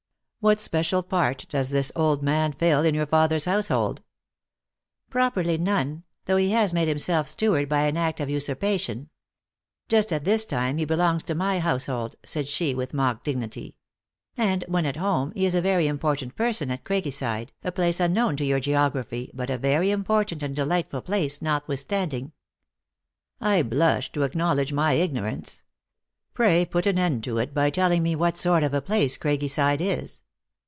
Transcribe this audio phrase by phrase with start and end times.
[0.51, 4.01] "What special part does this old man fill in your father s household?""
[5.11, 9.11] Properly, none; though he has made himself stew ard by an act of usurpation.
[9.87, 13.75] Just at this time he be longs to my household," said she, with mock dignity."
[14.35, 18.35] And, when at home, he is a very important person at Craiggyside, a place unknown
[18.37, 22.31] to your geography, but a very important and delightful place, notwithstanding.""
[23.39, 25.63] I blush to acknowledge my ignorance.
[26.33, 29.47] Pray put an end to it by telling me what sort of a place Craiggy
[29.47, 30.23] side is."